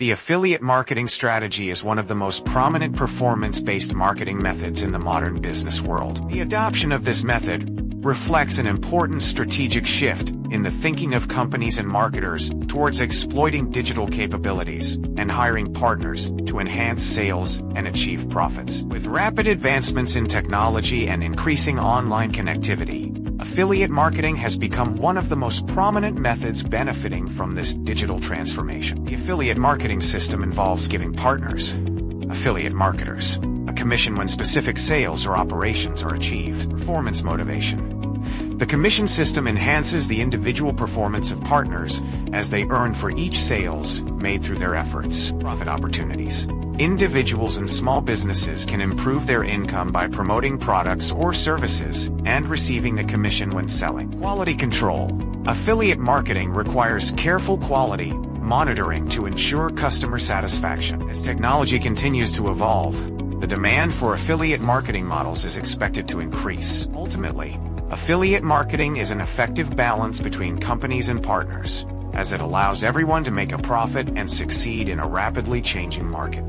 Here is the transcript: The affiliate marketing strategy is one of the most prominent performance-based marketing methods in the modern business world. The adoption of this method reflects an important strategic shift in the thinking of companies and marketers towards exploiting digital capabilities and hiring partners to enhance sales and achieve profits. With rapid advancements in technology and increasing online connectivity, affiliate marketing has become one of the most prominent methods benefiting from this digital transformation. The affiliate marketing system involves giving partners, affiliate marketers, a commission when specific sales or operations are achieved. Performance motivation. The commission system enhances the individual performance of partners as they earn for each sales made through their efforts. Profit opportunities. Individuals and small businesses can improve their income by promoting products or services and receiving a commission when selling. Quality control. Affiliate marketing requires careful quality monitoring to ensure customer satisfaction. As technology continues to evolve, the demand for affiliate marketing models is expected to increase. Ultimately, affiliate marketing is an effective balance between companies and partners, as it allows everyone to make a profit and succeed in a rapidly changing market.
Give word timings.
The 0.00 0.12
affiliate 0.12 0.62
marketing 0.62 1.08
strategy 1.08 1.68
is 1.68 1.84
one 1.84 1.98
of 1.98 2.08
the 2.08 2.14
most 2.14 2.46
prominent 2.46 2.96
performance-based 2.96 3.92
marketing 3.92 4.40
methods 4.40 4.82
in 4.82 4.92
the 4.92 4.98
modern 4.98 5.42
business 5.42 5.82
world. 5.82 6.26
The 6.30 6.40
adoption 6.40 6.90
of 6.90 7.04
this 7.04 7.22
method 7.22 7.68
reflects 8.02 8.56
an 8.56 8.66
important 8.66 9.22
strategic 9.22 9.84
shift 9.84 10.30
in 10.50 10.62
the 10.62 10.70
thinking 10.70 11.12
of 11.12 11.28
companies 11.28 11.76
and 11.76 11.86
marketers 11.86 12.50
towards 12.66 13.02
exploiting 13.02 13.70
digital 13.70 14.08
capabilities 14.08 14.94
and 15.18 15.30
hiring 15.30 15.70
partners 15.74 16.30
to 16.46 16.60
enhance 16.60 17.04
sales 17.04 17.58
and 17.74 17.86
achieve 17.86 18.26
profits. 18.30 18.84
With 18.84 19.04
rapid 19.04 19.46
advancements 19.48 20.16
in 20.16 20.28
technology 20.28 21.08
and 21.08 21.22
increasing 21.22 21.78
online 21.78 22.32
connectivity, 22.32 23.19
affiliate 23.40 23.90
marketing 23.90 24.36
has 24.36 24.56
become 24.56 24.96
one 24.96 25.16
of 25.16 25.28
the 25.28 25.36
most 25.36 25.66
prominent 25.66 26.18
methods 26.18 26.62
benefiting 26.62 27.28
from 27.28 27.54
this 27.54 27.74
digital 27.74 28.20
transformation. 28.20 29.04
The 29.04 29.14
affiliate 29.14 29.56
marketing 29.56 30.02
system 30.02 30.42
involves 30.42 30.86
giving 30.86 31.12
partners, 31.12 31.74
affiliate 32.30 32.74
marketers, 32.74 33.36
a 33.66 33.72
commission 33.72 34.16
when 34.16 34.28
specific 34.28 34.78
sales 34.78 35.26
or 35.26 35.36
operations 35.36 36.02
are 36.02 36.14
achieved. 36.14 36.70
Performance 36.70 37.22
motivation. 37.22 37.99
The 38.60 38.66
commission 38.66 39.08
system 39.08 39.48
enhances 39.48 40.06
the 40.06 40.20
individual 40.20 40.74
performance 40.74 41.30
of 41.30 41.42
partners 41.44 42.02
as 42.34 42.50
they 42.50 42.66
earn 42.66 42.92
for 42.92 43.10
each 43.10 43.38
sales 43.38 44.02
made 44.02 44.42
through 44.42 44.58
their 44.58 44.74
efforts. 44.74 45.32
Profit 45.40 45.66
opportunities. 45.66 46.46
Individuals 46.78 47.56
and 47.56 47.70
small 47.70 48.02
businesses 48.02 48.66
can 48.66 48.82
improve 48.82 49.26
their 49.26 49.44
income 49.44 49.90
by 49.92 50.08
promoting 50.08 50.58
products 50.58 51.10
or 51.10 51.32
services 51.32 52.08
and 52.26 52.48
receiving 52.48 52.98
a 52.98 53.04
commission 53.04 53.54
when 53.54 53.66
selling. 53.66 54.12
Quality 54.20 54.54
control. 54.54 55.18
Affiliate 55.46 55.98
marketing 55.98 56.50
requires 56.50 57.12
careful 57.12 57.56
quality 57.56 58.12
monitoring 58.12 59.08
to 59.08 59.24
ensure 59.24 59.70
customer 59.70 60.18
satisfaction. 60.18 61.08
As 61.08 61.22
technology 61.22 61.78
continues 61.78 62.30
to 62.32 62.50
evolve, 62.50 62.94
the 63.40 63.46
demand 63.46 63.94
for 63.94 64.12
affiliate 64.12 64.60
marketing 64.60 65.06
models 65.06 65.46
is 65.46 65.56
expected 65.56 66.06
to 66.08 66.20
increase. 66.20 66.86
Ultimately, 66.94 67.58
affiliate 67.90 68.44
marketing 68.44 68.96
is 68.96 69.10
an 69.10 69.20
effective 69.20 69.74
balance 69.74 70.20
between 70.20 70.58
companies 70.58 71.08
and 71.08 71.22
partners, 71.22 71.84
as 72.12 72.32
it 72.32 72.40
allows 72.40 72.84
everyone 72.84 73.24
to 73.24 73.30
make 73.30 73.52
a 73.52 73.58
profit 73.58 74.08
and 74.16 74.30
succeed 74.30 74.88
in 74.88 75.00
a 75.00 75.08
rapidly 75.08 75.60
changing 75.60 76.06
market. 76.06 76.44